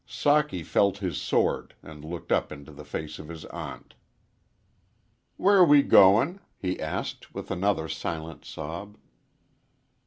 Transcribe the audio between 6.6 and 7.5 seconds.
asked,